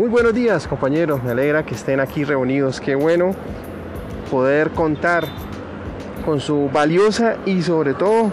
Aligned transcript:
Muy 0.00 0.08
buenos 0.08 0.32
días 0.32 0.66
compañeros, 0.66 1.22
me 1.22 1.32
alegra 1.32 1.62
que 1.62 1.74
estén 1.74 2.00
aquí 2.00 2.24
reunidos. 2.24 2.80
Qué 2.80 2.94
bueno 2.94 3.32
poder 4.30 4.70
contar 4.70 5.26
con 6.24 6.40
su 6.40 6.70
valiosa 6.72 7.36
y 7.44 7.60
sobre 7.60 7.92
todo 7.92 8.30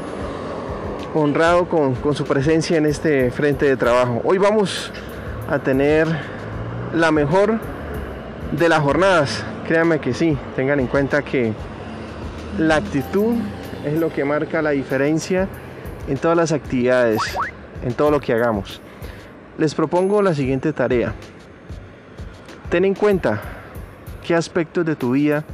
honrado 1.14 1.68
con, 1.68 1.98
su 2.16 2.24
presencia 2.24 2.78
en 2.78 2.86
este 2.86 3.32
frente 3.32 3.66
de 3.66 3.76
trabajo. 3.76 4.22
Hoy 4.24 4.38
vamos 4.38 4.94
a 5.50 5.60
tener 5.60 6.08
la 6.94 7.12
mejor 7.12 7.60
de 8.54 8.70
las 8.70 8.80
jornadas. 8.80 9.44
Créanme 9.68 10.00
que 10.00 10.14
sí, 10.14 10.38
tengan 10.56 10.80
en 10.80 10.88
cuenta 10.88 11.22
que 11.22 11.52
la 12.58 12.78
actitud 12.78 13.36
es 13.86 14.00
lo 14.00 14.08
que 14.08 14.24
marca 14.24 14.62
la 14.62 14.70
diferencia 14.70 15.50
en 16.08 16.18
todas 16.18 16.38
las 16.38 16.54
actividades, 16.54 17.20
en 17.84 17.94
todo 17.94 18.10
lo 18.10 18.22
que 18.22 18.32
hagamos. 18.32 18.80
Les 19.58 19.76
propongo 19.76 20.22
la 20.22 20.34
siguiente 20.34 20.72
tarea. 20.72 21.14
Ten 22.70 22.84
en 22.84 22.96
cuenta 22.96 23.42
qué 24.26 24.36
aspectos 24.36 24.86
de 24.86 24.98
tu 24.98 25.12
vida 25.12 25.46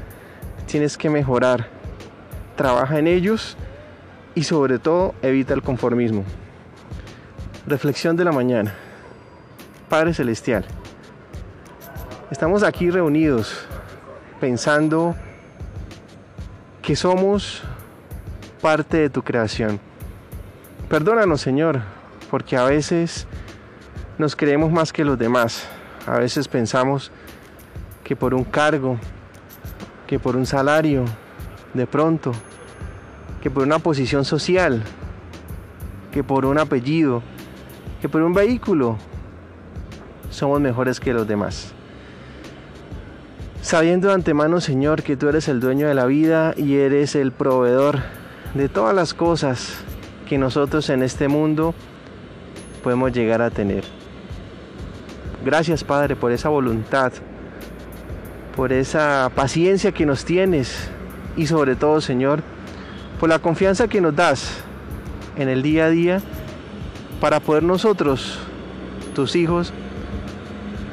tienes 0.66 0.98
que 0.98 1.12
mejorar. 1.12 1.68
Trabaja 2.56 2.98
en 2.98 3.06
ellos 3.06 3.56
y 4.34 4.44
sobre 4.44 4.80
todo 4.80 5.14
evita 5.22 5.54
el 5.54 5.62
conformismo. 5.62 6.24
Reflexión 7.68 8.18
de 8.18 8.24
la 8.24 8.32
mañana. 8.32 8.74
Padre 9.90 10.16
Celestial, 10.16 10.66
estamos 12.32 12.64
aquí 12.64 12.90
reunidos 12.90 13.64
pensando 14.42 15.16
que 16.82 16.96
somos 16.96 17.62
parte 18.60 18.98
de 18.98 19.10
tu 19.12 19.22
creación. 19.22 19.80
Perdónanos, 20.90 21.42
Señor, 21.42 21.82
porque 22.32 22.58
a 22.58 22.64
veces 22.64 23.28
nos 24.18 24.36
creemos 24.36 24.72
más 24.72 24.92
que 24.92 25.06
los 25.06 25.20
demás. 25.20 25.68
A 26.06 26.20
veces 26.20 26.48
pensamos 26.48 27.12
que 28.04 28.16
por 28.16 28.34
un 28.34 28.44
cargo, 28.44 28.98
que 30.06 30.20
por 30.20 30.36
un 30.36 30.46
salario, 30.46 31.06
de 31.74 31.88
pronto, 31.88 32.34
que 33.42 33.50
por 33.50 33.64
una 33.64 33.80
posición 33.80 34.26
social, 34.26 34.84
que 36.12 36.24
por 36.24 36.46
un 36.46 36.60
apellido, 36.60 37.24
que 38.02 38.10
por 38.10 38.22
un 38.22 38.34
vehículo, 38.34 38.98
somos 40.30 40.60
mejores 40.60 41.00
que 41.00 41.14
los 41.14 41.28
demás. 41.28 41.72
Sabiendo 43.62 44.10
de 44.10 44.16
antemano, 44.16 44.60
Señor, 44.60 45.04
que 45.04 45.16
tú 45.16 45.30
eres 45.30 45.48
el 45.48 45.62
dueño 45.62 45.88
de 45.88 45.94
la 45.94 46.06
vida 46.06 46.54
y 46.58 46.76
eres 46.76 47.16
el 47.16 47.32
proveedor 47.32 48.00
de 48.54 48.68
todas 48.68 48.94
las 48.94 49.14
cosas 49.14 49.78
que 50.28 50.38
nosotros 50.38 50.90
en 50.90 51.02
este 51.02 51.30
mundo 51.30 51.74
podemos 52.84 53.14
llegar 53.14 53.42
a 53.42 53.50
tener. 53.50 54.03
Gracias, 55.46 55.84
Padre, 55.84 56.16
por 56.16 56.32
esa 56.32 56.48
voluntad, 56.50 57.12
por 58.56 58.72
esa 58.72 59.30
paciencia 59.36 59.92
que 59.92 60.06
nos 60.06 60.24
tienes 60.24 60.90
y 61.36 61.48
sobre 61.48 61.76
todo, 61.76 62.00
Señor, 62.00 62.42
por 63.20 63.28
la 63.28 63.40
confianza 63.40 63.88
que 63.88 64.00
nos 64.00 64.16
das 64.16 64.64
en 65.36 65.50
el 65.50 65.62
día 65.62 65.86
a 65.86 65.90
día 65.90 66.22
para 67.20 67.40
poder 67.40 67.64
nosotros, 67.64 68.40
tus 69.16 69.36
hijos, 69.36 69.74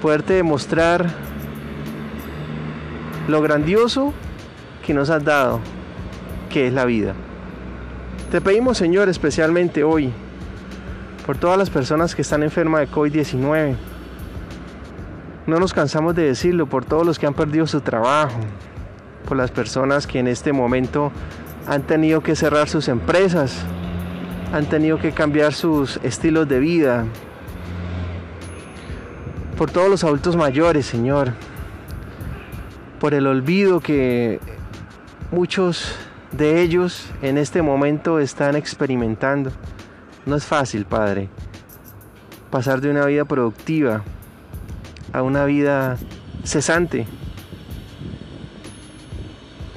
poderte 0.03 0.35
demostrar 0.35 1.07
lo 3.29 3.43
grandioso 3.43 4.13
que 4.85 4.95
nos 4.95 5.11
has 5.11 5.25
dado, 5.25 5.61
que 6.49 6.67
es 6.67 6.73
la 6.73 6.87
vida. 6.87 7.15
Te 8.31 8.41
pedimos, 8.41 8.79
Señor, 8.79 9.09
especialmente 9.09 9.85
hoy, 9.85 10.13
por 11.27 11.37
todas 11.37 11.59
las 11.59 11.71
personas 11.71 12.15
que 12.15 12.23
están 12.23 12.43
enfermas 12.43 12.81
de 12.81 12.89
COVID-19. 12.89 13.90
No 15.47 15.59
nos 15.59 15.73
cansamos 15.73 16.15
de 16.15 16.25
decirlo, 16.25 16.67
por 16.67 16.85
todos 16.85 17.07
los 17.07 17.19
que 17.19 17.27
han 17.27 17.35
perdido 17.35 17.67
su 17.67 17.81
trabajo, 17.81 18.39
por 19.27 19.37
las 19.37 19.51
personas 19.51 20.07
que 20.07 20.19
en 20.19 20.29
este 20.29 20.53
momento 20.53 21.13
han 21.67 21.83
tenido 21.83 22.21
que 22.21 22.37
cerrar 22.37 22.69
sus 22.69 22.89
empresas, 22.89 23.63
han 24.53 24.67
tenido 24.67 24.99
que 24.99 25.13
cambiar 25.13 25.53
sus 25.53 25.99
estilos 26.03 26.49
de 26.49 26.59
vida, 26.59 27.05
por 29.57 29.71
todos 29.71 29.91
los 29.91 30.05
adultos 30.05 30.37
mayores, 30.37 30.87
Señor, 30.87 31.33
por 32.99 33.13
el 33.13 33.27
olvido 33.27 33.81
que 33.81 34.41
muchos 35.31 35.95
de 36.33 36.63
ellos 36.63 37.11
en 37.23 37.39
este 37.39 37.61
momento 37.61 38.21
están 38.21 38.57
experimentando. 38.57 39.53
No 40.27 40.37
es 40.37 40.47
fácil, 40.47 40.87
Padre, 40.87 41.29
pasar 42.51 42.81
de 42.81 42.91
una 42.91 43.05
vida 43.07 43.25
productiva 43.25 44.03
a 45.13 45.23
una 45.23 45.45
vida 45.45 45.97
cesante. 46.45 47.07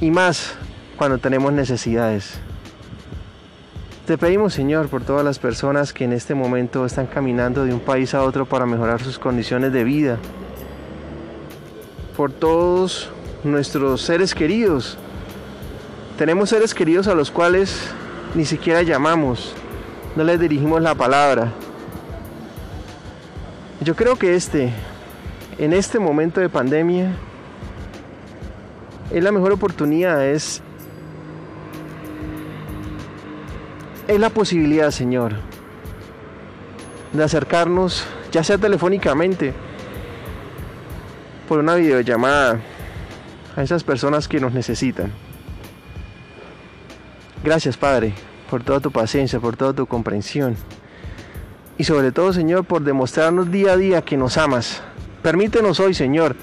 Y 0.01 0.11
más 0.11 0.55
cuando 0.97 1.17
tenemos 1.17 1.53
necesidades. 1.53 2.39
Te 4.05 4.17
pedimos, 4.17 4.53
Señor, 4.53 4.89
por 4.89 5.03
todas 5.03 5.23
las 5.23 5.39
personas 5.39 5.93
que 5.93 6.03
en 6.03 6.11
este 6.13 6.35
momento 6.35 6.85
están 6.85 7.07
caminando 7.07 7.65
de 7.65 7.73
un 7.73 7.79
país 7.79 8.13
a 8.13 8.23
otro 8.23 8.45
para 8.45 8.65
mejorar 8.65 9.01
sus 9.01 9.17
condiciones 9.17 9.71
de 9.71 9.83
vida. 9.83 10.17
Por 12.17 12.31
todos 12.31 13.09
nuestros 13.43 14.01
seres 14.01 14.35
queridos. 14.35 14.97
Tenemos 16.17 16.49
seres 16.49 16.73
queridos 16.73 17.07
a 17.07 17.15
los 17.15 17.31
cuales 17.31 17.91
ni 18.35 18.45
siquiera 18.45 18.81
llamamos, 18.81 19.53
no 20.15 20.23
les 20.23 20.39
dirigimos 20.39 20.81
la 20.81 20.95
palabra. 20.95 21.51
Yo 23.81 23.95
creo 23.95 24.15
que 24.15 24.35
este, 24.35 24.71
en 25.57 25.73
este 25.73 25.99
momento 25.99 26.39
de 26.41 26.49
pandemia, 26.49 27.15
es 29.11 29.23
la 29.23 29.31
mejor 29.31 29.51
oportunidad, 29.51 30.25
es 30.25 30.61
es 34.07 34.19
la 34.19 34.29
posibilidad, 34.29 34.91
Señor, 34.91 35.33
de 37.13 37.23
acercarnos, 37.23 38.05
ya 38.31 38.43
sea 38.43 38.57
telefónicamente, 38.57 39.53
por 41.47 41.59
una 41.59 41.75
videollamada, 41.75 42.59
a 43.55 43.61
esas 43.61 43.83
personas 43.83 44.27
que 44.27 44.39
nos 44.39 44.53
necesitan. 44.53 45.11
Gracias, 47.43 47.77
Padre, 47.77 48.13
por 48.49 48.63
toda 48.63 48.79
tu 48.79 48.91
paciencia, 48.91 49.39
por 49.39 49.55
toda 49.55 49.73
tu 49.73 49.85
comprensión. 49.85 50.55
Y 51.77 51.83
sobre 51.83 52.11
todo, 52.11 52.33
Señor, 52.33 52.65
por 52.65 52.83
demostrarnos 52.83 53.51
día 53.51 53.73
a 53.73 53.77
día 53.77 54.01
que 54.01 54.17
nos 54.17 54.37
amas. 54.37 54.81
Permítenos 55.23 55.79
hoy, 55.79 55.93
Señor, 55.93 56.35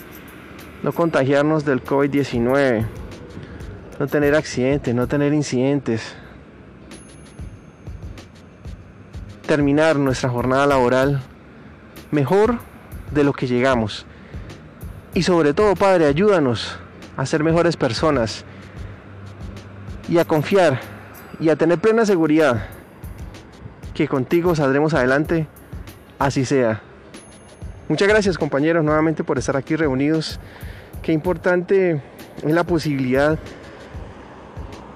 no 0.83 0.93
contagiarnos 0.93 1.67
del 1.67 1.85
COVID-19, 1.85 2.87
no 3.99 4.07
tener 4.07 4.35
accidentes, 4.35 4.95
no 4.95 5.07
tener 5.07 5.35
incidentes, 5.35 6.15
terminar 9.47 9.97
nuestra 9.97 10.31
jornada 10.31 10.67
laboral 10.67 11.21
mejor 12.11 12.59
de 13.13 13.23
lo 13.23 13.35
que 13.35 13.47
llegamos. 13.47 14.07
Y 15.13 15.25
sobre 15.25 15.53
todo, 15.53 15.77
Padre, 15.77 16.07
ayúdanos 16.07 16.79
a 17.19 17.27
ser 17.27 17.45
mejores 17.45 17.77
personas 17.77 18.47
y 20.09 20.17
a 20.17 20.25
confiar 20.25 20.81
y 21.39 21.51
a 21.51 21.57
tener 21.57 21.79
plena 21.79 22.07
seguridad 22.07 22.69
que 23.93 24.09
contigo 24.09 24.55
saldremos 24.55 24.95
adelante, 24.95 25.49
así 26.19 26.47
sea. 26.47 26.81
Muchas 27.91 28.07
gracias 28.07 28.39
compañeros 28.39 28.85
nuevamente 28.85 29.25
por 29.25 29.37
estar 29.37 29.57
aquí 29.57 29.75
reunidos. 29.75 30.39
Qué 31.03 31.11
importante 31.11 32.01
es 32.41 32.53
la 32.53 32.63
posibilidad 32.63 33.37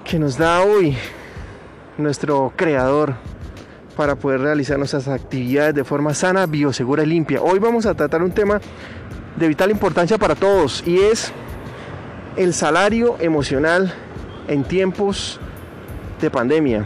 que 0.05 0.17
nos 0.17 0.37
da 0.37 0.61
hoy 0.61 0.95
nuestro 1.97 2.53
creador 2.55 3.15
para 3.97 4.15
poder 4.15 4.39
realizar 4.39 4.77
nuestras 4.77 5.09
actividades 5.09 5.75
de 5.75 5.83
forma 5.83 6.13
sana, 6.13 6.45
biosegura 6.45 7.03
y 7.03 7.07
limpia. 7.07 7.41
Hoy 7.41 7.59
vamos 7.59 7.85
a 7.85 7.95
tratar 7.95 8.23
un 8.23 8.31
tema 8.31 8.61
de 9.35 9.47
vital 9.49 9.71
importancia 9.71 10.17
para 10.17 10.35
todos 10.35 10.81
y 10.87 10.99
es 10.99 11.33
el 12.37 12.53
salario 12.53 13.17
emocional 13.19 13.93
en 14.47 14.63
tiempos 14.63 15.37
de 16.21 16.31
pandemia. 16.31 16.85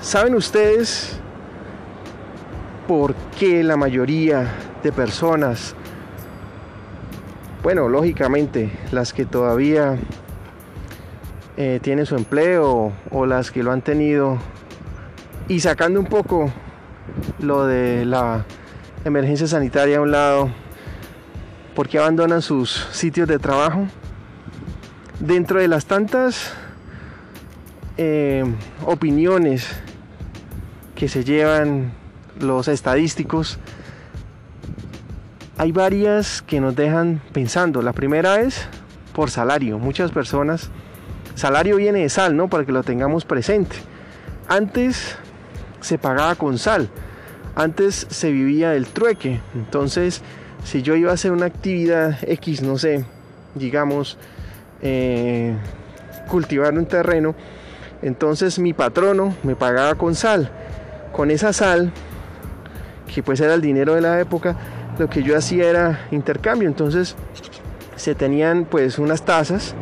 ¿Saben 0.00 0.36
ustedes 0.36 1.18
por 2.86 3.16
qué 3.36 3.64
la 3.64 3.76
mayoría 3.76 4.46
de 4.82 4.92
personas, 4.92 5.74
bueno, 7.62 7.88
lógicamente 7.88 8.70
las 8.90 9.12
que 9.12 9.24
todavía 9.24 9.96
eh, 11.56 11.78
tienen 11.82 12.06
su 12.06 12.16
empleo 12.16 12.92
o 13.10 13.26
las 13.26 13.50
que 13.50 13.62
lo 13.62 13.72
han 13.72 13.82
tenido 13.82 14.38
y 15.48 15.60
sacando 15.60 16.00
un 16.00 16.06
poco 16.06 16.50
lo 17.38 17.66
de 17.66 18.04
la 18.04 18.44
emergencia 19.04 19.46
sanitaria 19.46 19.98
a 19.98 20.00
un 20.00 20.10
lado, 20.10 20.50
¿por 21.74 21.88
qué 21.88 21.98
abandonan 21.98 22.42
sus 22.42 22.88
sitios 22.92 23.28
de 23.28 23.38
trabajo? 23.38 23.86
Dentro 25.20 25.60
de 25.60 25.68
las 25.68 25.86
tantas 25.86 26.52
eh, 27.96 28.44
opiniones 28.84 29.68
que 30.94 31.08
se 31.08 31.24
llevan 31.24 31.92
los 32.40 32.68
estadísticos, 32.68 33.58
hay 35.58 35.72
varias 35.72 36.42
que 36.42 36.60
nos 36.60 36.74
dejan 36.74 37.20
pensando. 37.32 37.82
La 37.82 37.92
primera 37.92 38.40
es 38.40 38.66
por 39.12 39.30
salario. 39.30 39.78
Muchas 39.78 40.10
personas, 40.10 40.70
salario 41.34 41.76
viene 41.76 42.00
de 42.00 42.08
sal, 42.08 42.36
¿no? 42.36 42.48
Para 42.48 42.64
que 42.64 42.72
lo 42.72 42.82
tengamos 42.82 43.24
presente. 43.24 43.76
Antes 44.48 45.16
se 45.80 45.98
pagaba 45.98 46.34
con 46.34 46.58
sal. 46.58 46.88
Antes 47.54 48.06
se 48.10 48.30
vivía 48.32 48.70
del 48.70 48.86
trueque. 48.86 49.40
Entonces, 49.54 50.22
si 50.64 50.82
yo 50.82 50.96
iba 50.96 51.10
a 51.10 51.14
hacer 51.14 51.32
una 51.32 51.46
actividad 51.46 52.18
X, 52.22 52.62
no 52.62 52.78
sé, 52.78 53.04
digamos, 53.54 54.16
eh, 54.80 55.54
cultivar 56.28 56.72
un 56.74 56.86
terreno, 56.86 57.34
entonces 58.00 58.58
mi 58.58 58.72
patrono 58.72 59.36
me 59.42 59.54
pagaba 59.54 59.94
con 59.96 60.14
sal. 60.14 60.50
Con 61.12 61.30
esa 61.30 61.52
sal, 61.52 61.92
que 63.12 63.22
pues 63.22 63.40
era 63.40 63.52
el 63.52 63.60
dinero 63.60 63.94
de 63.94 64.00
la 64.00 64.18
época, 64.18 64.56
lo 65.02 65.10
que 65.10 65.24
yo 65.24 65.36
hacía 65.36 65.68
era 65.68 66.06
intercambio. 66.12 66.68
Entonces 66.68 67.16
se 67.96 68.14
tenían 68.14 68.64
pues 68.64 69.00
unas 69.00 69.24
tasas 69.24 69.74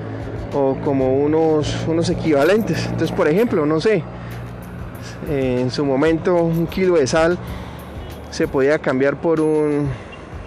o 0.55 0.77
como 0.83 1.19
unos, 1.19 1.77
unos 1.87 2.09
equivalentes. 2.09 2.87
Entonces, 2.87 3.13
por 3.13 3.29
ejemplo, 3.29 3.67
no 3.67 3.81
sé, 3.81 4.03
en 5.29 5.71
su 5.71 5.85
momento 5.85 6.37
un 6.37 6.67
kilo 6.67 6.95
de 6.95 7.07
sal 7.07 7.37
se 8.31 8.49
podía 8.49 8.79
cambiar 8.79 9.17
por 9.17 9.41
un 9.41 9.89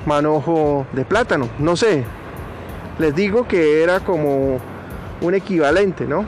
manojo 0.08 0.88
de 0.94 1.06
plátano, 1.06 1.50
no 1.60 1.76
sé. 1.76 2.04
Les 2.98 3.16
digo 3.16 3.48
que 3.48 3.84
era 3.84 4.00
como 4.00 4.58
un 5.22 5.36
equivalente, 5.36 6.06
¿no? 6.06 6.26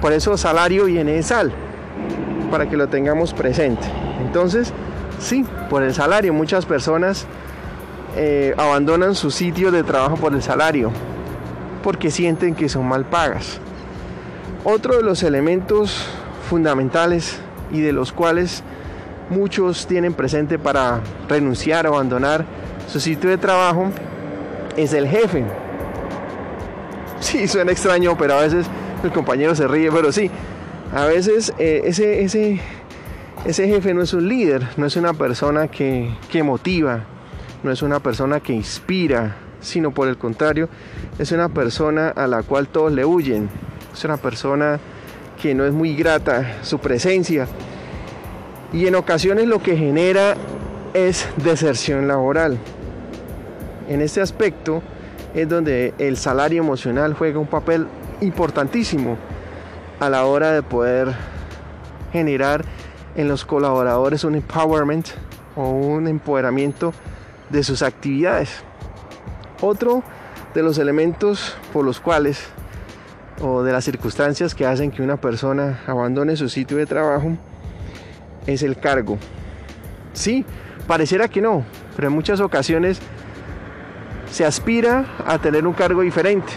Por 0.00 0.12
eso 0.12 0.36
salario 0.36 0.84
viene 0.84 1.12
de 1.12 1.22
sal, 1.22 1.52
para 2.50 2.68
que 2.68 2.76
lo 2.76 2.88
tengamos 2.88 3.34
presente. 3.34 3.86
Entonces, 4.20 4.72
sí, 5.18 5.44
por 5.68 5.82
el 5.82 5.94
salario 5.94 6.32
muchas 6.32 6.64
personas 6.64 7.26
eh, 8.16 8.54
abandonan 8.56 9.14
su 9.14 9.30
sitio 9.30 9.70
de 9.70 9.82
trabajo 9.82 10.16
por 10.16 10.34
el 10.34 10.42
salario, 10.42 10.90
porque 11.82 12.10
sienten 12.10 12.54
que 12.54 12.68
son 12.68 12.86
mal 12.86 13.04
pagas. 13.04 13.58
Otro 14.64 14.96
de 14.96 15.02
los 15.02 15.22
elementos 15.22 16.06
fundamentales 16.48 17.40
y 17.72 17.80
de 17.80 17.92
los 17.92 18.12
cuales 18.12 18.62
muchos 19.30 19.86
tienen 19.86 20.12
presente 20.12 20.58
para 20.58 21.00
renunciar 21.28 21.86
o 21.86 21.94
abandonar 21.94 22.44
su 22.86 23.00
sitio 23.00 23.30
de 23.30 23.38
trabajo 23.38 23.90
es 24.76 24.92
el 24.92 25.08
jefe. 25.08 25.44
Sí, 27.20 27.48
suena 27.48 27.72
extraño, 27.72 28.16
pero 28.18 28.34
a 28.34 28.42
veces 28.42 28.66
el 29.02 29.12
compañero 29.12 29.54
se 29.54 29.66
ríe, 29.66 29.90
pero 29.90 30.12
sí, 30.12 30.30
a 30.94 31.06
veces 31.06 31.52
eh, 31.58 31.82
ese, 31.84 32.22
ese, 32.22 32.60
ese 33.46 33.68
jefe 33.68 33.94
no 33.94 34.02
es 34.02 34.12
un 34.12 34.28
líder, 34.28 34.68
no 34.76 34.86
es 34.86 34.96
una 34.96 35.14
persona 35.14 35.68
que, 35.68 36.10
que 36.30 36.42
motiva, 36.42 37.04
no 37.62 37.70
es 37.70 37.82
una 37.82 38.00
persona 38.00 38.40
que 38.40 38.52
inspira, 38.52 39.36
sino 39.60 39.92
por 39.92 40.08
el 40.08 40.18
contrario, 40.18 40.68
es 41.18 41.32
una 41.32 41.48
persona 41.48 42.08
a 42.08 42.26
la 42.26 42.42
cual 42.42 42.68
todos 42.68 42.92
le 42.92 43.04
huyen, 43.04 43.48
es 43.92 44.04
una 44.04 44.16
persona 44.16 44.80
que 45.40 45.54
no 45.54 45.64
es 45.64 45.72
muy 45.72 45.96
grata 45.96 46.58
su 46.62 46.78
presencia 46.78 47.46
y 48.72 48.86
en 48.86 48.94
ocasiones 48.94 49.46
lo 49.46 49.62
que 49.62 49.76
genera 49.76 50.34
es 50.94 51.28
deserción 51.36 52.08
laboral. 52.08 52.58
En 53.88 54.00
este 54.00 54.20
aspecto 54.20 54.82
es 55.34 55.48
donde 55.48 55.94
el 55.98 56.16
salario 56.16 56.62
emocional 56.62 57.14
juega 57.14 57.38
un 57.38 57.46
papel 57.46 57.86
importantísimo 58.20 59.18
a 60.00 60.08
la 60.08 60.24
hora 60.24 60.52
de 60.52 60.62
poder 60.62 61.12
generar 62.12 62.64
en 63.14 63.28
los 63.28 63.44
colaboradores 63.44 64.24
un 64.24 64.36
empowerment 64.36 65.08
o 65.56 65.68
un 65.70 66.08
empoderamiento 66.08 66.94
de 67.52 67.62
sus 67.62 67.82
actividades. 67.82 68.64
Otro 69.60 70.02
de 70.54 70.62
los 70.62 70.78
elementos 70.78 71.56
por 71.72 71.84
los 71.84 72.00
cuales 72.00 72.48
o 73.40 73.62
de 73.62 73.72
las 73.72 73.84
circunstancias 73.84 74.54
que 74.54 74.66
hacen 74.66 74.90
que 74.90 75.02
una 75.02 75.16
persona 75.16 75.80
abandone 75.86 76.36
su 76.36 76.48
sitio 76.48 76.76
de 76.76 76.86
trabajo 76.86 77.36
es 78.46 78.62
el 78.62 78.78
cargo. 78.78 79.18
Sí, 80.12 80.44
pareciera 80.86 81.28
que 81.28 81.40
no, 81.40 81.64
pero 81.96 82.08
en 82.08 82.14
muchas 82.14 82.40
ocasiones 82.40 83.00
se 84.30 84.44
aspira 84.44 85.06
a 85.26 85.38
tener 85.38 85.66
un 85.66 85.74
cargo 85.74 86.02
diferente. 86.02 86.52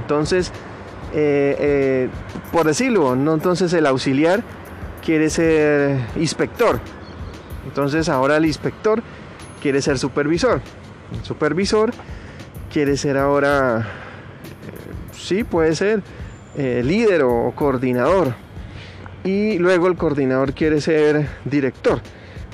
Entonces, 0.00 0.52
eh, 1.12 1.56
eh, 1.58 2.08
por 2.52 2.66
decirlo, 2.66 3.16
no 3.16 3.34
entonces 3.34 3.72
el 3.72 3.86
auxiliar 3.86 4.42
quiere 5.04 5.30
ser 5.30 5.98
inspector. 6.16 6.78
Entonces 7.66 8.08
ahora 8.08 8.36
el 8.36 8.46
inspector 8.46 9.02
quiere 9.60 9.82
ser 9.82 9.98
supervisor. 9.98 10.60
El 11.12 11.24
supervisor 11.24 11.92
quiere 12.72 12.96
ser 12.96 13.16
ahora, 13.16 13.80
eh, 13.80 15.12
sí, 15.12 15.44
puede 15.44 15.74
ser 15.74 16.02
líder 16.56 17.22
o 17.22 17.52
coordinador. 17.54 18.34
Y 19.24 19.58
luego 19.58 19.86
el 19.86 19.96
coordinador 19.96 20.52
quiere 20.52 20.80
ser 20.80 21.28
director. 21.44 22.00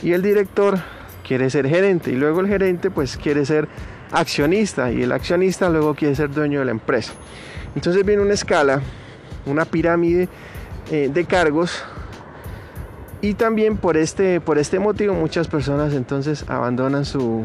Y 0.03 0.13
el 0.13 0.23
director 0.23 0.79
quiere 1.27 1.51
ser 1.51 1.69
gerente. 1.69 2.11
Y 2.11 2.17
luego 2.17 2.41
el 2.41 2.49
gerente 2.49 2.91
pues 2.91 3.17
quiere 3.17 3.45
ser 3.47 3.69
accionista. 4.13 4.91
Y 4.93 5.03
el 5.03 5.13
accionista 5.13 5.69
luego 5.69 5.95
quiere 5.95 6.15
ser 6.15 6.31
dueño 6.31 6.61
de 6.61 6.67
la 6.67 6.71
empresa. 6.73 7.13
Entonces 7.75 8.05
viene 8.05 8.23
una 8.23 8.35
escala, 8.35 8.81
una 9.45 9.65
pirámide 9.65 10.29
eh, 10.91 11.11
de 11.13 11.25
cargos 11.25 11.85
y 13.27 13.35
también 13.35 13.77
por 13.77 13.97
este, 13.97 14.41
por 14.41 14.57
este 14.57 14.79
motivo 14.79 15.13
muchas 15.13 15.49
personas 15.49 15.93
entonces 15.95 16.45
abandonan 16.49 17.05
su, 17.05 17.45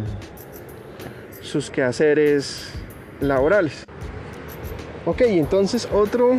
sus 1.42 1.72
quehaceres 1.72 2.72
laborales. 3.19 3.86
Ok, 5.06 5.22
entonces 5.22 5.88
otro 5.92 6.33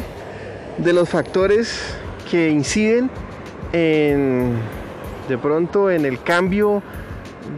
de 0.79 0.93
los 0.93 1.09
factores 1.09 1.97
que 2.31 2.51
inciden 2.51 3.11
en 3.73 4.55
de 5.29 5.39
pronto 5.39 5.91
en 5.91 6.07
el 6.07 6.23
cambio 6.23 6.83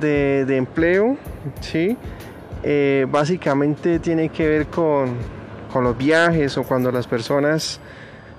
de, 0.01 0.57
empleo, 0.57 1.19
¿sí? 1.61 1.99
Eh, 2.63 3.07
básicamente 3.11 3.99
tiene 3.99 4.31
que 4.31 4.49
ver 4.49 4.67
con 4.67 5.17
con 5.75 5.83
los 5.83 5.99
viajes 5.99 6.57
o 6.57 6.63
cuando 6.63 6.93
las 6.93 7.09
personas 7.09 7.81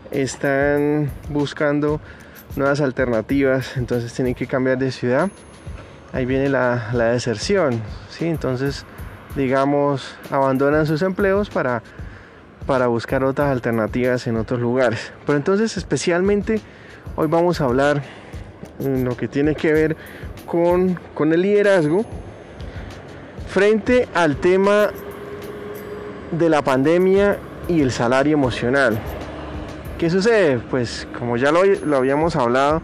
están 0.10 1.12
buscando 1.28 2.00
nuevas 2.58 2.82
alternativas, 2.82 3.78
entonces 3.78 4.14
tienen 4.14 4.36
que 4.36 4.48
cambiar 4.48 4.78
de 4.78 4.92
ciudad. 4.92 5.30
Ahí 6.14 6.26
viene 6.26 6.50
la, 6.50 6.92
deserción, 6.94 7.82
¿sí? 8.10 8.26
Entonces, 8.26 8.86
digamos, 9.36 10.16
abandonan 10.32 10.86
sus 10.86 11.02
empleos 11.02 11.50
para, 11.50 11.84
para 12.66 12.88
buscar 12.88 13.24
otras 13.24 13.52
alternativas 13.52 14.26
en 14.28 14.38
otros 14.38 14.60
lugares. 14.60 15.12
Pero 15.26 15.38
entonces, 15.38 15.76
especialmente, 15.78 16.62
hoy 17.16 17.28
vamos 17.28 17.60
a 17.60 17.66
hablar 17.66 18.02
en 18.80 19.04
lo 19.04 19.18
que 19.18 19.28
tiene 19.28 19.56
que 19.56 19.74
ver 19.74 19.98
con, 20.46 21.00
con 21.14 21.34
el 21.34 21.42
liderazgo 21.42 22.06
frente 23.48 24.08
al 24.14 24.38
tema 24.38 24.90
de 26.32 26.50
la 26.50 26.62
pandemia 26.62 27.38
y 27.68 27.82
el 27.82 27.92
salario 27.92 28.34
emocional. 28.34 29.00
¿Qué 29.98 30.10
sucede? 30.10 30.60
Pues 30.60 31.08
como 31.18 31.38
ya 31.38 31.54
lo, 31.54 31.96
habíamos 31.96 32.36
hablado, 32.36 32.82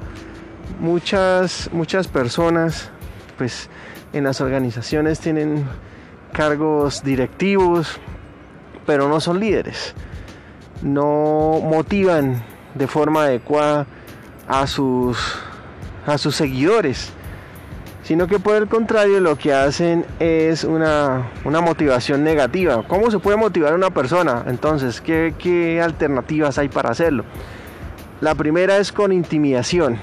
muchas, 0.79 1.69
muchas 1.73 2.07
personas 2.07 2.89
pues 3.37 3.69
en 4.13 4.23
las 4.23 4.39
organizaciones 4.39 5.19
tienen 5.19 5.65
cargos 6.31 7.03
directivos, 7.03 7.99
pero 8.85 9.09
no 9.09 9.19
son 9.19 9.41
líderes. 9.41 9.93
No 10.83 11.59
motivan 11.61 12.43
de 12.75 12.87
forma 12.87 13.23
adecuada 13.23 13.87
a 14.47 14.65
sus, 14.65 15.17
a 16.05 16.17
sus 16.17 16.37
seguidores 16.37 17.11
sino 18.11 18.27
que 18.27 18.39
por 18.39 18.57
el 18.57 18.67
contrario 18.67 19.21
lo 19.21 19.37
que 19.37 19.53
hacen 19.53 20.05
es 20.19 20.65
una, 20.65 21.31
motivación 21.45 22.25
negativa. 22.25 22.83
¿Cómo 22.85 23.09
se 23.09 23.19
puede 23.19 23.37
motivar 23.37 23.71
a 23.71 23.75
una 23.77 23.89
persona? 23.89 24.43
Entonces, 24.47 24.99
¿qué, 24.99 25.33
¿qué, 25.39 25.81
alternativas 25.81 26.57
hay 26.57 26.67
para 26.67 26.89
hacerlo? 26.89 27.23
La 28.19 28.35
primera 28.35 28.79
es 28.79 28.91
con 28.91 29.13
intimidación. 29.13 29.97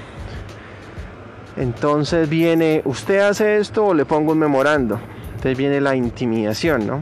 Entonces 1.55 2.27
viene, 2.27 2.81
usted 2.83 3.19
hace 3.19 3.57
esto 3.57 3.85
o 3.85 3.93
le 3.93 4.05
pongo 4.05 4.31
un 4.31 4.39
memorando. 4.39 4.99
Entonces 5.35 5.55
viene 5.55 5.79
la 5.79 5.95
intimidación, 5.95 6.87
¿no? 6.87 7.01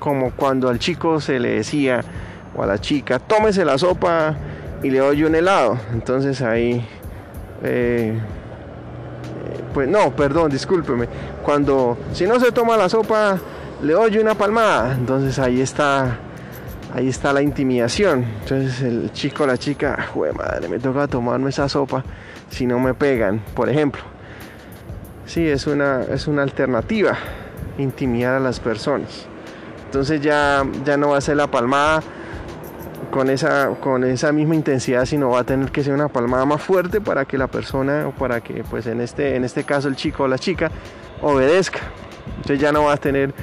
Como 0.00 0.32
cuando 0.32 0.68
al 0.70 0.80
chico 0.80 1.20
se 1.20 1.38
le 1.38 1.50
decía 1.50 2.02
o 2.56 2.64
a 2.64 2.66
la 2.66 2.80
chica, 2.80 3.20
tómese 3.20 3.64
la 3.64 3.78
sopa 3.78 4.34
y 4.82 4.90
le 4.90 4.98
doy 4.98 5.22
un 5.22 5.36
helado. 5.36 5.78
Entonces 5.92 6.42
ahí... 6.42 6.84
Eh, 7.62 8.18
pues 9.72 9.88
no, 9.88 10.14
perdón, 10.14 10.50
discúlpeme, 10.50 11.08
cuando 11.42 11.98
si 12.12 12.26
no 12.26 12.38
se 12.38 12.52
toma 12.52 12.76
la 12.76 12.88
sopa 12.88 13.38
le 13.82 13.92
doy 13.94 14.18
una 14.18 14.34
palmada, 14.34 14.92
entonces 14.92 15.38
ahí 15.38 15.60
está 15.60 16.18
ahí 16.94 17.08
está 17.08 17.32
la 17.32 17.42
intimidación. 17.42 18.24
Entonces 18.42 18.80
el 18.82 19.12
chico 19.12 19.44
o 19.44 19.46
la 19.46 19.56
chica, 19.56 20.06
jue 20.12 20.32
madre, 20.32 20.68
me 20.68 20.78
toca 20.78 21.06
tomarme 21.08 21.50
esa 21.50 21.68
sopa 21.68 22.04
si 22.50 22.66
no 22.66 22.78
me 22.78 22.94
pegan, 22.94 23.40
por 23.54 23.68
ejemplo. 23.68 24.02
Sí, 25.26 25.46
es 25.48 25.66
una, 25.66 26.02
es 26.02 26.26
una 26.26 26.42
alternativa. 26.42 27.16
intimidar 27.78 28.34
a 28.34 28.40
las 28.40 28.60
personas. 28.60 29.26
Entonces 29.86 30.20
ya, 30.20 30.64
ya 30.84 30.96
no 30.96 31.10
va 31.10 31.18
a 31.18 31.20
ser 31.20 31.36
la 31.36 31.46
palmada 31.46 32.02
con 33.12 33.28
esa, 33.28 33.68
con 33.78 34.04
esa 34.04 34.32
misma 34.32 34.54
intensidad, 34.54 35.04
sino 35.04 35.28
va 35.28 35.40
a 35.40 35.44
tener 35.44 35.70
que 35.70 35.84
ser 35.84 35.92
una 35.92 36.08
palmada 36.08 36.46
más 36.46 36.62
fuerte 36.62 36.98
para 37.00 37.26
que 37.26 37.36
la 37.36 37.46
persona, 37.46 38.08
o 38.08 38.12
para 38.12 38.40
que, 38.40 38.64
pues 38.64 38.86
en 38.86 39.02
este, 39.02 39.36
en 39.36 39.44
este 39.44 39.64
caso 39.64 39.86
el 39.86 39.96
chico 39.96 40.24
o 40.24 40.28
la 40.28 40.38
chica, 40.38 40.70
obedezca. 41.20 41.80
Entonces 42.36 42.58
ya 42.58 42.72
no 42.72 42.84
va 42.84 42.94
a 42.94 42.96
tener 42.96 43.34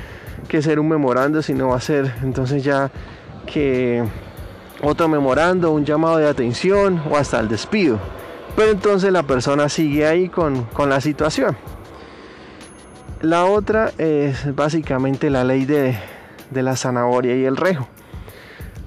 que 0.47 0.63
ser 0.63 0.79
un 0.79 0.89
memorando, 0.89 1.43
sino 1.43 1.69
va 1.69 1.77
a 1.77 1.81
ser 1.81 2.11
entonces 2.23 2.63
ya 2.63 2.89
que 3.45 4.03
otro 4.81 5.07
memorando, 5.07 5.71
un 5.71 5.85
llamado 5.85 6.17
de 6.17 6.27
atención 6.27 7.01
o 7.09 7.15
hasta 7.15 7.39
el 7.39 7.47
despido. 7.47 7.99
Pero 8.55 8.71
entonces 8.71 9.13
la 9.13 9.21
persona 9.21 9.69
sigue 9.69 10.07
ahí 10.07 10.29
con, 10.29 10.63
con 10.63 10.89
la 10.89 10.99
situación. 10.99 11.55
La 13.21 13.45
otra 13.45 13.91
es 13.99 14.55
básicamente 14.55 15.29
la 15.29 15.43
ley 15.43 15.65
de, 15.65 15.95
de 16.49 16.63
la 16.63 16.75
zanahoria 16.75 17.35
y 17.35 17.45
el 17.45 17.55
rejo. 17.55 17.87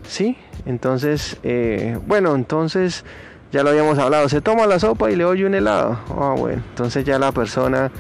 ¿Sí? 0.08 0.36
Entonces, 0.66 1.36
eh, 1.42 1.98
bueno, 2.06 2.34
entonces 2.34 3.04
ya 3.50 3.62
lo 3.62 3.70
habíamos 3.70 3.98
hablado. 3.98 4.28
Se 4.28 4.40
toma 4.40 4.66
la 4.66 4.78
sopa 4.78 5.10
y 5.10 5.16
le 5.16 5.24
oye 5.24 5.44
un 5.44 5.54
helado. 5.54 5.98
Ah, 6.10 6.34
bueno, 6.36 6.62
entonces 6.70 7.04
ya 7.04 7.18
la 7.18 7.32
persona 7.32 7.90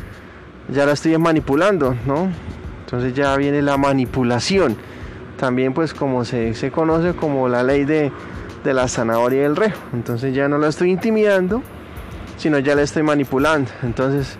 ya 0.68 0.86
la 0.86 0.92
estoy 0.92 1.16
manipulando, 1.18 1.94
¿no? 2.06 2.30
Entonces 2.84 3.14
ya 3.14 3.36
viene 3.36 3.62
la 3.62 3.76
manipulación. 3.76 4.76
También 5.36 5.74
pues 5.74 5.92
como 5.92 6.24
se, 6.24 6.54
se 6.54 6.70
conoce 6.70 7.14
como 7.14 7.48
la 7.48 7.62
ley 7.62 7.84
de, 7.84 8.12
de 8.62 8.74
la 8.74 8.86
zanahoria 8.86 9.42
y 9.42 9.44
el. 9.44 9.56
Entonces 9.92 10.34
ya 10.34 10.48
no 10.48 10.58
la 10.58 10.68
estoy 10.68 10.90
intimidando, 10.90 11.62
sino 12.36 12.58
ya 12.60 12.76
la 12.76 12.82
estoy 12.82 13.02
manipulando. 13.02 13.70
Entonces 13.82 14.38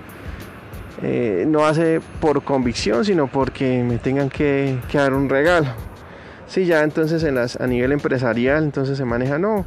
eh, 1.03 1.45
no 1.49 1.67
hace 1.67 2.01
por 2.21 2.43
convicción, 2.43 3.05
sino 3.05 3.27
porque 3.27 3.83
me 3.83 3.99
tengan 3.99 4.31
que 4.31 4.79
dar 4.93 5.13
un 5.13 5.29
regalo. 5.29 5.92
Sí, 6.53 6.67
ya 6.67 6.83
entonces 6.83 7.25
a 7.59 7.67
nivel 7.67 7.93
empresarial, 7.93 8.63
entonces 8.63 8.99
se 8.99 9.07
maneja, 9.07 9.39
no. 9.39 9.65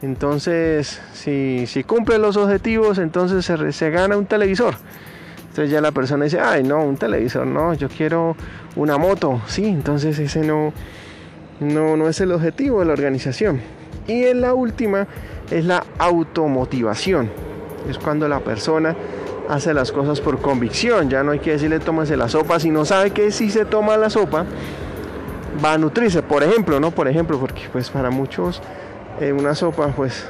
Entonces, 0.00 0.98
si, 1.12 1.66
si 1.66 1.84
cumple 1.84 2.16
los 2.16 2.38
objetivos, 2.38 2.96
entonces 2.96 3.44
se, 3.76 3.90
gana 3.90 4.16
un 4.16 4.24
televisor. 4.24 4.76
Entonces 5.50 5.70
ya 5.70 5.82
la 5.82 5.92
persona 5.92 6.24
dice, 6.24 6.40
ay, 6.40 6.62
no, 6.62 6.82
un 6.86 6.96
televisor, 6.96 7.46
no, 7.46 7.74
yo 7.74 7.90
quiero 7.90 8.34
una 8.76 8.96
moto. 8.96 9.42
Sí, 9.46 9.66
entonces 9.66 10.18
ese 10.18 10.40
no, 10.40 10.72
no, 11.60 11.98
no 11.98 12.08
es 12.08 12.18
el 12.22 12.32
objetivo 12.32 12.80
de 12.80 12.86
la 12.86 12.94
organización. 12.94 13.60
Y 14.08 14.24
en 14.24 14.40
la 14.40 14.54
última 14.54 15.06
es 15.50 15.66
la 15.66 15.84
automotivación. 15.98 17.28
Es 17.90 17.98
cuando 17.98 18.26
la 18.26 18.40
persona 18.40 18.96
hace 19.50 19.74
las 19.74 19.92
cosas 19.92 20.22
por 20.22 20.40
convicción. 20.40 21.10
Ya 21.10 21.22
no 21.24 21.32
hay 21.32 21.40
que 21.40 21.50
decirle 21.50 21.78
tómese 21.78 22.16
la 22.16 22.30
sopa 22.30 22.58
si 22.58 22.70
no 22.70 22.86
sabe 22.86 23.10
que 23.10 23.30
si 23.32 23.50
se 23.50 23.66
toma 23.66 23.98
la 23.98 24.08
sopa 24.08 24.46
va 25.64 25.74
a 25.74 25.78
nutrirse, 25.78 26.22
por 26.22 26.42
ejemplo, 26.42 26.80
¿no? 26.80 26.90
Por 26.90 27.08
ejemplo, 27.08 27.38
porque 27.38 27.62
pues 27.72 27.90
para 27.90 28.10
muchos 28.10 28.60
eh, 29.20 29.32
una 29.32 29.54
sopa 29.54 29.88
pues 29.88 30.26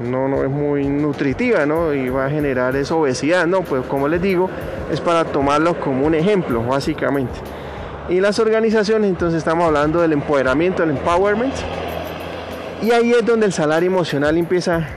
no, 0.00 0.28
no 0.28 0.42
es 0.42 0.50
muy 0.50 0.86
nutritiva, 0.86 1.66
¿no? 1.66 1.94
Y 1.94 2.08
va 2.08 2.26
a 2.26 2.30
generar 2.30 2.74
esa 2.76 2.94
obesidad, 2.94 3.46
¿no? 3.46 3.62
Pues 3.62 3.84
como 3.86 4.08
les 4.08 4.20
digo, 4.20 4.50
es 4.90 5.00
para 5.00 5.24
tomarlo 5.24 5.78
como 5.78 6.06
un 6.06 6.14
ejemplo, 6.14 6.64
básicamente. 6.64 7.34
Y 8.08 8.20
las 8.20 8.38
organizaciones, 8.38 9.08
entonces 9.08 9.38
estamos 9.38 9.66
hablando 9.66 10.00
del 10.00 10.12
empoderamiento, 10.12 10.82
el 10.82 10.90
empowerment. 10.90 11.54
Y 12.82 12.90
ahí 12.90 13.12
es 13.12 13.24
donde 13.24 13.46
el 13.46 13.52
salario 13.52 13.88
emocional 13.88 14.36
empieza 14.36 14.88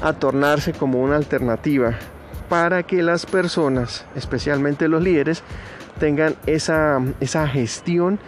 a 0.00 0.12
tornarse 0.12 0.72
como 0.72 1.02
una 1.02 1.16
alternativa 1.16 1.98
para 2.48 2.84
que 2.84 3.02
las 3.02 3.26
personas, 3.26 4.06
especialmente 4.14 4.88
los 4.88 5.02
líderes, 5.02 5.42
tengan 5.98 6.36
esa, 6.46 7.02
esa 7.20 7.46
gestión 7.48 8.18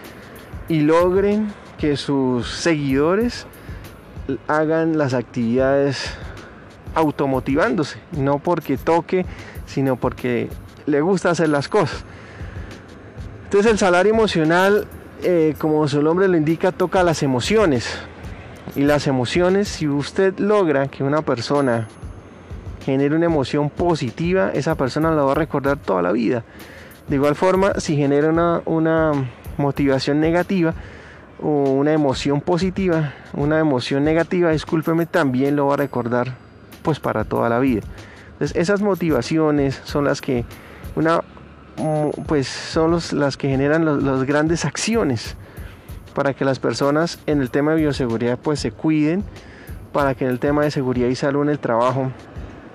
y 0.71 0.83
logren 0.83 1.53
que 1.79 1.97
sus 1.97 2.49
seguidores 2.49 3.47
hagan 4.47 4.97
las 4.97 5.15
actividades 5.15 6.13
automotivándose, 6.95 7.99
no 8.13 8.39
porque 8.39 8.79
toque, 8.79 9.27
sino 9.67 9.97
porque 9.97 10.49
le 10.87 11.01
gusta 11.01 11.31
hacer 11.31 11.49
las 11.49 11.69
cosas. 11.69 12.05
Entonces 13.45 13.73
el 13.73 13.79
salario 13.79 14.15
emocional, 14.15 14.87
eh, 15.25 15.57
como 15.59 15.89
su 15.89 16.01
nombre 16.03 16.29
lo 16.29 16.37
indica, 16.37 16.71
toca 16.71 17.03
las 17.03 17.25
emociones. 17.25 17.89
Y 18.77 18.83
las 18.83 19.09
emociones, 19.09 19.67
si 19.67 19.89
usted 19.89 20.39
logra 20.39 20.87
que 20.87 21.03
una 21.03 21.23
persona 21.23 21.89
genere 22.85 23.17
una 23.17 23.27
emoción 23.27 23.71
positiva, 23.71 24.53
esa 24.55 24.77
persona 24.77 25.11
la 25.11 25.25
va 25.25 25.33
a 25.33 25.35
recordar 25.35 25.79
toda 25.79 26.01
la 26.01 26.13
vida. 26.13 26.45
De 27.09 27.17
igual 27.17 27.35
forma, 27.35 27.73
si 27.81 27.97
genera 27.97 28.29
una, 28.29 28.63
una 28.67 29.29
motivación 29.57 30.21
negativa 30.21 30.75
o 31.43 31.71
una 31.71 31.93
emoción 31.93 32.41
positiva, 32.41 33.15
una 33.33 33.59
emoción 33.59 34.05
negativa, 34.05 34.51
discúlpeme, 34.51 35.07
también 35.07 35.57
lo 35.57 35.67
va 35.67 35.75
a 35.75 35.79
recordar 35.79 36.35
pues 36.83 37.01
para 37.01 37.25
toda 37.25 37.49
la 37.49 37.59
vida. 37.59 37.83
Entonces 38.33 38.57
esas 38.57 38.83
motivaciones 38.83 39.81
son 39.85 40.05
las 40.05 40.21
que 40.21 40.45
una 40.97 41.23
pues 42.27 42.47
son 42.47 42.99
las 43.13 43.37
que 43.37 43.49
generan 43.49 44.05
las 44.05 44.25
grandes 44.25 44.65
acciones 44.65 45.37
para 46.15 46.35
que 46.35 46.45
las 46.45 46.59
personas 46.59 47.19
en 47.27 47.41
el 47.41 47.51
tema 47.51 47.73
de 47.73 47.83
bioseguridad 47.83 48.39
pues 48.39 48.61
se 48.61 48.73
cuiden, 48.73 49.25
para 49.93 50.15
que 50.15 50.25
en 50.25 50.31
el 50.31 50.39
tema 50.39 50.63
de 50.63 50.71
seguridad 50.71 51.09
y 51.09 51.15
salud 51.15 51.43
en 51.43 51.51
el 51.51 51.59
trabajo 51.59 52.11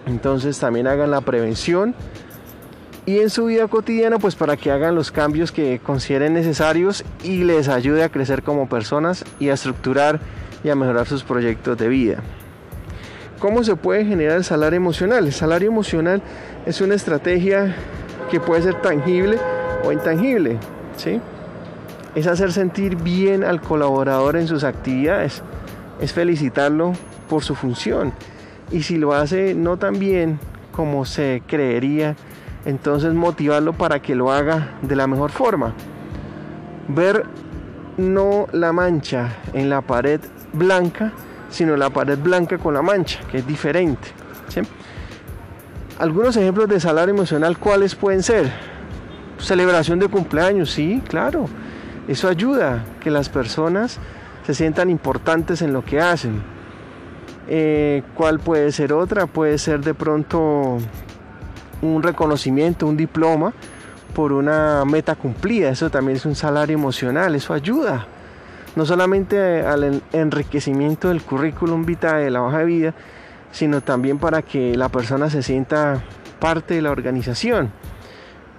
entonces 0.05 0.59
también 0.59 0.87
hagan 0.87 1.11
la 1.11 1.21
prevención 1.21 1.95
y 3.05 3.19
en 3.19 3.29
su 3.29 3.45
vida 3.45 3.67
cotidiana 3.67 4.17
pues 4.17 4.35
para 4.35 4.57
que 4.57 4.71
hagan 4.71 4.95
los 4.95 5.11
cambios 5.11 5.51
que 5.51 5.79
consideren 5.79 6.33
necesarios 6.33 7.03
y 7.23 7.43
les 7.43 7.67
ayude 7.67 8.03
a 8.03 8.09
crecer 8.09 8.43
como 8.43 8.67
personas 8.67 9.23
y 9.39 9.49
a 9.49 9.53
estructurar 9.53 10.19
y 10.63 10.69
a 10.69 10.75
mejorar 10.75 11.07
sus 11.07 11.23
proyectos 11.23 11.77
de 11.77 11.87
vida. 11.87 12.17
¿Cómo 13.39 13.63
se 13.63 13.75
puede 13.75 14.05
generar 14.05 14.37
el 14.37 14.43
salario 14.43 14.77
emocional? 14.77 15.27
El 15.27 15.33
salario 15.33 15.69
emocional 15.69 16.21
es 16.65 16.81
una 16.81 16.95
estrategia 16.95 17.75
que 18.31 18.39
puede 18.39 18.63
ser 18.63 18.81
tangible 18.81 19.37
o 19.83 19.91
intangible, 19.91 20.57
¿sí? 20.97 21.21
Es 22.15 22.27
hacer 22.27 22.51
sentir 22.53 22.95
bien 22.95 23.43
al 23.43 23.61
colaborador 23.61 24.37
en 24.37 24.47
sus 24.47 24.63
actividades, 24.63 25.43
es 25.99 26.13
felicitarlo 26.13 26.93
por 27.29 27.43
su 27.43 27.55
función 27.55 28.13
y 28.71 28.83
si 28.83 28.97
lo 28.97 29.13
hace 29.13 29.53
no 29.53 29.77
tan 29.77 29.99
bien 29.99 30.39
como 30.71 31.05
se 31.05 31.41
creería, 31.47 32.15
entonces 32.65 33.13
motivarlo 33.13 33.73
para 33.73 34.01
que 34.01 34.15
lo 34.15 34.31
haga 34.31 34.73
de 34.81 34.95
la 34.95 35.07
mejor 35.07 35.31
forma. 35.31 35.73
Ver 36.87 37.25
no 37.97 38.47
la 38.51 38.73
mancha 38.73 39.37
en 39.53 39.69
la 39.69 39.81
pared 39.81 40.19
blanca, 40.53 41.11
sino 41.49 41.77
la 41.77 41.89
pared 41.89 42.17
blanca 42.17 42.57
con 42.57 42.73
la 42.73 42.81
mancha, 42.81 43.19
que 43.31 43.37
es 43.37 43.47
diferente. 43.47 44.09
Algunos 45.97 46.35
ejemplos 46.35 46.67
de 46.67 46.79
salario 46.79 47.13
emocional, 47.13 47.57
¿cuáles 47.57 47.95
pueden 47.95 48.21
ser? 48.21 48.51
Celebración 49.37 49.99
de 49.99 50.09
cumpleaños, 50.09 50.71
sí, 50.71 51.01
claro. 51.07 51.45
Eso 52.07 52.27
ayuda 52.27 52.83
que 52.99 53.09
las 53.09 53.29
personas 53.29 53.99
se 54.45 54.53
sientan 54.53 54.89
importantes 54.89 55.61
en 55.61 55.71
lo 55.71 55.85
que 55.85 56.01
hacen. 56.01 56.41
Eh, 57.47 58.03
¿Cuál 58.13 58.39
puede 58.39 58.71
ser 58.71 58.91
otra? 58.91 59.25
Puede 59.25 59.57
ser 59.57 59.81
de 59.81 59.93
pronto 59.93 60.79
un 61.81 62.03
reconocimiento, 62.03 62.87
un 62.87 62.97
diploma 62.97 63.53
por 64.13 64.31
una 64.31 64.83
meta 64.85 65.15
cumplida. 65.15 65.69
Eso 65.69 65.89
también 65.89 66.17
es 66.17 66.25
un 66.25 66.35
salario 66.35 66.75
emocional, 66.75 67.35
eso 67.35 67.53
ayuda. 67.53 68.07
No 68.75 68.85
solamente 68.85 69.61
al 69.61 70.01
enriquecimiento 70.11 71.09
del 71.09 71.21
currículum 71.21 71.85
vitae 71.85 72.25
de 72.25 72.31
la 72.31 72.43
hoja 72.43 72.59
de 72.59 72.65
vida, 72.65 72.93
sino 73.51 73.81
también 73.81 74.17
para 74.17 74.41
que 74.41 74.75
la 74.75 74.89
persona 74.89 75.29
se 75.29 75.41
sienta 75.41 76.03
parte 76.39 76.73
de 76.73 76.81
la 76.81 76.91
organización. 76.91 77.71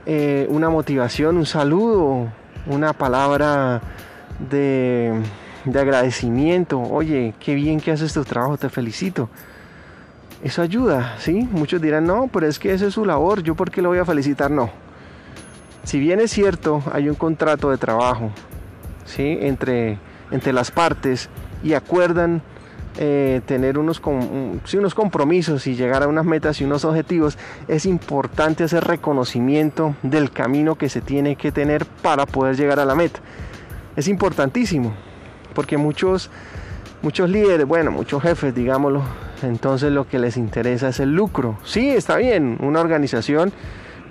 Eh, 0.07 0.47
una 0.49 0.71
motivación, 0.71 1.37
un 1.37 1.47
saludo, 1.47 2.29
una 2.67 2.93
palabra 2.93 3.83
de, 4.51 5.13
de 5.65 5.81
agradecimiento. 5.81 6.81
Oye, 6.81 7.35
qué 7.41 7.55
bien 7.55 7.81
que 7.81 7.91
haces 7.91 8.15
tu 8.15 8.25
trabajo, 8.25 8.57
te 8.57 8.71
felicito. 8.71 9.29
Eso 10.43 10.63
ayuda, 10.63 11.17
¿sí? 11.19 11.49
Muchos 11.51 11.81
dirán, 11.81 12.07
no, 12.07 12.29
pero 12.33 12.47
es 12.47 12.59
que 12.59 12.73
esa 12.73 12.87
es 12.87 12.95
su 12.95 13.05
labor, 13.05 13.43
¿yo 13.43 13.55
por 13.55 13.71
qué 13.71 13.83
lo 13.83 13.89
voy 13.89 13.99
a 13.99 14.05
felicitar? 14.05 14.51
No. 14.51 14.71
Si 15.85 15.99
bien 15.99 16.21
es 16.21 16.31
cierto, 16.31 16.83
hay 16.93 17.09
un 17.09 17.15
contrato 17.15 17.71
de 17.71 17.79
trabajo, 17.79 18.31
¿sí? 19.05 19.39
Entre, 19.41 19.99
entre 20.31 20.53
las 20.53 20.71
partes 20.71 21.31
y 21.63 21.73
acuerdan 21.73 22.43
eh, 22.99 23.41
tener 23.45 23.79
unos, 23.79 24.01
unos 24.05 24.95
compromisos 24.95 25.67
y 25.67 25.75
llegar 25.75 26.03
a 26.03 26.09
unas 26.09 26.25
metas 26.25 26.61
y 26.61 26.65
unos 26.65 26.85
objetivos, 26.85 27.39
es 27.69 27.85
importante 27.85 28.65
hacer 28.65 28.85
reconocimiento 28.85 29.95
del 30.03 30.31
camino 30.31 30.77
que 30.77 30.89
se 30.89 31.01
tiene 31.03 31.37
que 31.37 31.53
tener 31.53 31.85
para 31.87 32.25
poder 32.27 32.57
llegar 32.57 32.81
a 32.81 32.85
la 32.85 32.95
meta. 32.95 33.21
Es 33.97 34.09
importantísimo, 34.09 34.95
porque 35.55 35.77
muchos, 35.77 36.31
muchos 37.03 37.29
líderes, 37.29 37.67
bueno, 37.67 37.91
muchos 37.91 38.23
jefes, 38.23 38.55
digámoslo, 38.55 39.03
entonces 39.43 39.93
lo 39.93 40.09
que 40.09 40.19
les 40.19 40.37
interesa 40.37 40.89
es 40.89 41.01
el 41.01 41.15
lucro. 41.15 41.59
Sí, 41.65 41.91
está 41.91 42.17
bien, 42.17 42.59
una 42.61 42.81
organización 42.81 43.53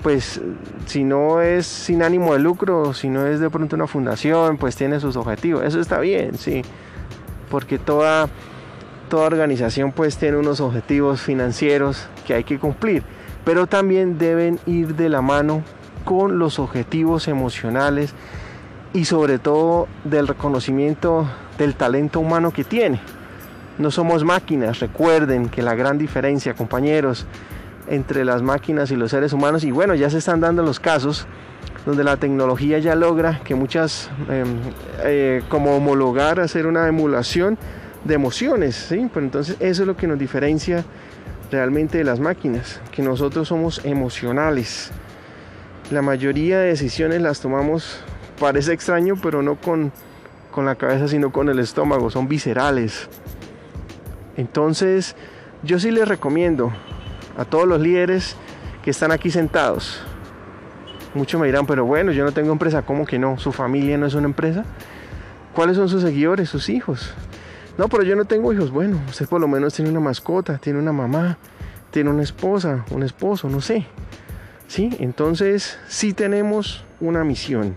pues 0.06 0.40
si 0.86 1.04
no 1.04 1.42
es 1.42 1.66
sin 1.66 2.04
ánimo 2.04 2.34
de 2.34 2.40
lucro, 2.40 2.94
si 2.94 3.10
no 3.10 3.26
es 3.26 3.40
de 3.40 3.50
pronto 3.50 3.76
una 3.76 3.88
fundación, 3.88 4.58
pues 4.58 4.76
tiene 4.76 5.00
sus 5.00 5.16
objetivos. 5.16 5.64
Eso 5.64 5.80
está 5.80 6.00
bien, 6.00 6.38
sí, 6.38 6.62
porque 7.50 7.80
toda, 7.80 8.30
toda 9.10 9.26
organización 9.26 9.92
pues 9.92 10.18
tiene 10.18 10.38
unos 10.38 10.60
objetivos 10.62 11.22
financieros 11.22 12.08
que 12.28 12.36
hay 12.36 12.44
que 12.44 12.60
cumplir, 12.60 13.02
pero 13.44 13.66
también 13.66 14.20
deben 14.20 14.60
ir 14.68 14.96
de 14.96 15.10
la 15.10 15.24
mano 15.24 15.64
con 16.04 16.38
los 16.38 16.60
objetivos 16.60 17.28
emocionales 17.28 18.14
y 18.94 19.06
sobre 19.06 19.40
todo 19.40 19.88
del 20.04 20.28
reconocimiento 20.28 21.28
del 21.58 21.74
talento 21.74 22.20
humano 22.20 22.52
que 22.52 22.64
tiene. 22.64 23.00
No 23.78 23.92
somos 23.92 24.24
máquinas, 24.24 24.80
recuerden 24.80 25.50
que 25.50 25.62
la 25.62 25.76
gran 25.76 25.98
diferencia, 25.98 26.54
compañeros, 26.54 27.26
entre 27.88 28.26
las 28.26 28.42
máquinas 28.42 28.92
y 28.92 28.96
los 28.96 29.12
seres 29.12 29.34
humanos 29.34 29.64
y 29.64 29.72
bueno, 29.72 29.96
ya 29.96 30.10
se 30.10 30.18
están 30.18 30.40
dando 30.40 30.64
los 30.64 30.80
casos 30.80 31.28
donde 31.86 32.04
la 32.04 32.18
tecnología 32.18 32.80
ya 32.80 32.96
logra 32.96 33.42
que 33.44 33.54
muchas, 33.54 34.10
em, 34.30 34.58
eh, 35.04 35.44
como 35.50 35.76
homologar, 35.76 36.40
hacer 36.40 36.66
una 36.66 36.88
emulación 36.88 37.58
de 38.04 38.16
emociones. 38.16 38.88
Pero 38.90 39.20
entonces 39.20 39.56
eso 39.60 39.84
es 39.84 39.88
lo 39.88 39.96
que 39.96 40.08
nos 40.08 40.18
diferencia 40.18 40.84
realmente 41.52 42.00
de 42.00 42.04
las 42.04 42.20
máquinas, 42.20 42.82
que 42.92 43.04
nosotros 43.04 43.48
somos 43.48 43.82
emocionales. 43.86 44.92
La 45.92 46.02
mayoría 46.02 46.60
de 46.60 46.70
decisiones 46.70 47.22
las 47.22 47.40
tomamos, 47.40 48.00
parece 48.40 48.74
extraño, 48.74 49.16
pero 49.22 49.44
no 49.44 49.56
con, 49.56 49.92
con 50.52 50.66
la 50.66 50.76
cabeza, 50.76 51.08
sino 51.08 51.32
con 51.32 51.50
el 51.50 51.60
estómago, 51.60 52.10
son 52.10 52.28
viscerales. 52.28 53.08
Entonces, 54.38 55.16
yo 55.64 55.80
sí 55.80 55.92
les 55.92 56.08
recomiendo 56.08 56.72
a 57.38 57.46
todos 57.46 57.68
los 57.68 57.80
líderes 57.80 58.36
que 58.84 58.92
están 58.92 59.12
aquí 59.12 59.32
sentados. 59.32 60.02
Muchos 61.14 61.40
me 61.40 61.48
dirán, 61.48 61.66
pero 61.66 61.86
bueno, 61.86 62.12
yo 62.12 62.26
no 62.26 62.32
tengo 62.34 62.52
empresa, 62.52 62.82
¿cómo 62.82 63.06
que 63.06 63.18
no? 63.18 63.38
¿Su 63.38 63.52
familia 63.52 63.98
no 63.98 64.06
es 64.06 64.14
una 64.14 64.28
empresa? 64.28 64.66
¿Cuáles 65.54 65.78
son 65.78 65.88
sus 65.88 66.02
seguidores, 66.02 66.50
sus 66.50 66.68
hijos? 66.70 67.14
No, 67.78 67.88
pero 67.88 68.04
yo 68.04 68.16
no 68.16 68.26
tengo 68.26 68.52
hijos. 68.54 68.72
Bueno, 68.72 69.00
usted 69.08 69.28
por 69.28 69.40
lo 69.40 69.48
menos 69.48 69.74
tiene 69.74 69.92
una 69.92 70.02
mascota, 70.02 70.58
tiene 70.58 70.80
una 70.80 70.92
mamá, 70.92 71.38
tiene 71.92 72.10
una 72.10 72.24
esposa, 72.24 72.86
un 72.92 73.04
esposo, 73.04 73.50
no 73.50 73.62
sé. 73.62 73.86
¿Sí? 74.68 74.96
Entonces, 75.00 75.80
sí 75.88 76.14
tenemos 76.14 76.84
una 77.00 77.24
misión, 77.24 77.76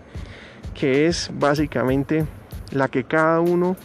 que 0.75 1.07
es 1.07 1.31
básicamente 1.33 2.27
la 2.73 2.89
que 2.89 3.05
cada 3.05 3.41
uno 3.41 3.77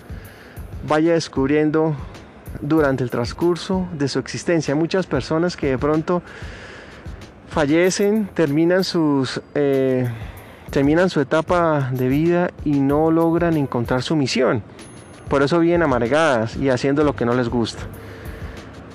vaya 0.88 1.14
descubriendo 1.14 1.96
durante 2.62 3.04
el 3.04 3.10
transcurso 3.10 3.88
de 3.94 4.08
su 4.08 4.20
existencia. 4.20 4.76
Muchas 4.76 5.06
personas 5.06 5.58
que 5.58 5.68
de 5.68 5.78
pronto 5.78 6.22
fallecen, 7.50 8.30
terminan 8.34 8.84
sus 8.84 9.42
eh, 9.56 10.08
terminan 10.70 11.10
su 11.12 11.22
etapa 11.22 11.92
de 11.92 12.08
vida 12.08 12.50
y 12.66 12.80
no 12.80 13.12
logran 13.12 13.58
encontrar 13.58 14.02
su 14.02 14.16
misión. 14.16 14.64
Por 15.30 15.44
eso 15.44 15.60
vienen 15.60 15.84
amargadas 15.84 16.58
y 16.58 16.70
haciendo 16.70 17.04
lo 17.04 17.16
que 17.16 17.26
no 17.26 17.36
les 17.36 17.48
gusta. 17.48 17.84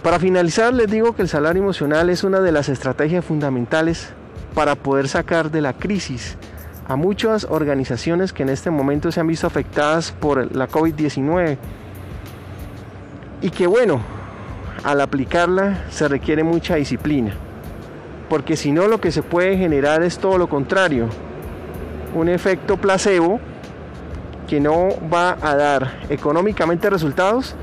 Para 0.02 0.18
finalizar, 0.18 0.74
les 0.74 0.90
digo 0.90 1.14
que 1.14 1.22
el 1.22 1.28
salario 1.28 1.62
emocional 1.62 2.10
es 2.10 2.24
una 2.24 2.40
de 2.40 2.52
las 2.52 2.68
estrategias 2.68 3.24
fundamentales 3.24 4.10
para 4.54 4.74
poder 4.74 5.08
sacar 5.08 5.50
de 5.50 5.60
la 5.60 5.72
crisis 5.72 6.36
a 6.88 6.96
muchas 6.96 7.44
organizaciones 7.44 8.32
que 8.32 8.42
en 8.42 8.48
este 8.48 8.70
momento 8.70 9.12
se 9.12 9.20
han 9.20 9.26
visto 9.26 9.46
afectadas 9.46 10.10
por 10.12 10.54
la 10.56 10.68
COVID-19 10.68 11.58
y 13.40 13.50
que 13.50 13.66
bueno, 13.66 14.00
al 14.84 15.00
aplicarla 15.00 15.84
se 15.90 16.08
requiere 16.08 16.44
mucha 16.44 16.76
disciplina, 16.76 17.32
porque 18.28 18.56
si 18.56 18.72
no 18.72 18.88
lo 18.88 19.00
que 19.00 19.12
se 19.12 19.22
puede 19.22 19.56
generar 19.56 20.02
es 20.02 20.18
todo 20.18 20.38
lo 20.38 20.48
contrario, 20.48 21.08
un 22.14 22.28
efecto 22.28 22.76
placebo 22.76 23.40
que 24.48 24.60
no 24.60 24.88
va 25.12 25.36
a 25.42 25.54
dar 25.54 25.98
económicamente 26.08 26.88
resultados 26.88 27.54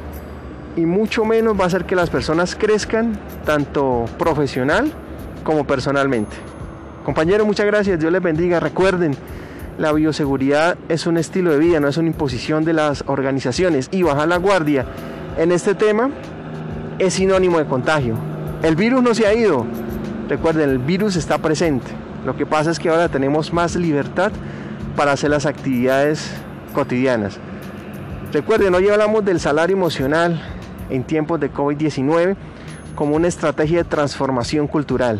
y 0.75 0.85
mucho 0.85 1.25
menos 1.25 1.59
va 1.59 1.63
a 1.63 1.67
hacer 1.67 1.85
que 1.85 1.95
las 1.95 2.09
personas 2.09 2.55
crezcan 2.55 3.17
tanto 3.45 4.05
profesional 4.19 4.91
como 5.43 5.65
personalmente. 5.65 6.35
Compañeros, 7.03 7.47
muchas 7.47 7.65
gracias, 7.65 7.99
Dios 7.99 8.11
les 8.11 8.21
bendiga. 8.21 8.59
Recuerden, 8.59 9.15
la 9.77 9.91
bioseguridad 9.93 10.77
es 10.89 11.05
un 11.07 11.17
estilo 11.17 11.51
de 11.51 11.59
vida, 11.59 11.79
no 11.79 11.87
es 11.87 11.97
una 11.97 12.07
imposición 12.07 12.65
de 12.65 12.73
las 12.73 13.03
organizaciones 13.07 13.89
y 13.91 14.03
bajar 14.03 14.27
la 14.27 14.37
guardia 14.37 14.85
en 15.37 15.51
este 15.51 15.75
tema 15.75 16.09
es 16.99 17.15
sinónimo 17.15 17.57
de 17.57 17.65
contagio. 17.65 18.15
El 18.63 18.75
virus 18.75 19.03
no 19.03 19.13
se 19.13 19.27
ha 19.27 19.33
ido. 19.33 19.65
Recuerden, 20.29 20.69
el 20.69 20.79
virus 20.79 21.15
está 21.15 21.37
presente. 21.37 21.91
Lo 22.25 22.35
que 22.35 22.45
pasa 22.45 22.71
es 22.71 22.79
que 22.79 22.89
ahora 22.89 23.09
tenemos 23.09 23.53
más 23.53 23.75
libertad 23.75 24.31
para 24.95 25.11
hacer 25.11 25.29
las 25.29 25.45
actividades 25.45 26.31
cotidianas. 26.73 27.37
Recuerden, 28.33 28.73
hoy 28.73 28.89
hablamos 28.89 29.23
del 29.23 29.39
salario 29.39 29.75
emocional 29.75 30.41
en 30.89 31.03
tiempos 31.03 31.39
de 31.39 31.51
COVID-19 31.51 32.35
como 32.95 33.15
una 33.15 33.27
estrategia 33.27 33.79
de 33.79 33.83
transformación 33.83 34.67
cultural. 34.67 35.19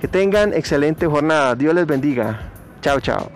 Que 0.00 0.08
tengan 0.08 0.52
excelente 0.52 1.06
jornada. 1.06 1.54
Dios 1.54 1.74
les 1.74 1.86
bendiga. 1.86 2.50
Chao, 2.82 3.00
chao. 3.00 3.30